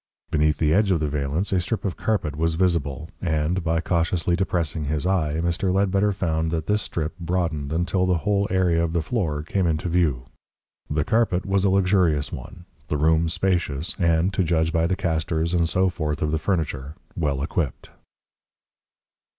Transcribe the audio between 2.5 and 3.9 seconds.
visible, and, by